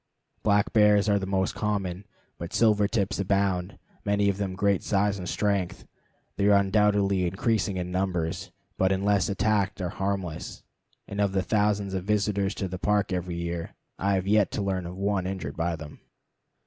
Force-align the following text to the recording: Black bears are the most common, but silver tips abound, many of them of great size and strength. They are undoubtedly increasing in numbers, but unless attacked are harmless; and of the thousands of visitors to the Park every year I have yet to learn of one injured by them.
Black 0.41 0.73
bears 0.73 1.07
are 1.07 1.19
the 1.19 1.27
most 1.27 1.53
common, 1.53 2.05
but 2.39 2.55
silver 2.55 2.87
tips 2.87 3.19
abound, 3.19 3.77
many 4.03 4.29
of 4.29 4.37
them 4.37 4.53
of 4.53 4.57
great 4.57 4.81
size 4.81 5.19
and 5.19 5.29
strength. 5.29 5.85
They 6.37 6.47
are 6.47 6.57
undoubtedly 6.57 7.27
increasing 7.27 7.77
in 7.77 7.91
numbers, 7.91 8.49
but 8.79 8.91
unless 8.91 9.29
attacked 9.29 9.79
are 9.79 9.89
harmless; 9.89 10.63
and 11.07 11.21
of 11.21 11.33
the 11.33 11.43
thousands 11.43 11.93
of 11.93 12.03
visitors 12.05 12.55
to 12.55 12.67
the 12.67 12.79
Park 12.79 13.13
every 13.13 13.35
year 13.35 13.75
I 13.99 14.15
have 14.15 14.25
yet 14.25 14.49
to 14.53 14.63
learn 14.63 14.87
of 14.87 14.97
one 14.97 15.27
injured 15.27 15.55
by 15.55 15.75
them. 15.75 15.99